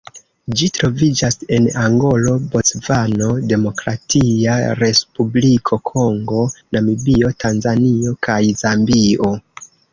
Ĝi 0.59 0.67
troviĝas 0.75 1.35
en 1.57 1.67
Angolo, 1.81 2.33
Bocvano, 2.55 3.29
Demokratia 3.53 4.57
Respubliko 4.81 5.81
Kongo, 5.93 6.43
Namibio, 6.79 7.33
Tanzanio 7.47 8.19
kaj 8.31 8.43
Zambio. 8.67 9.35